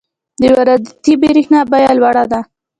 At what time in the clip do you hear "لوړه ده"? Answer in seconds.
1.97-2.39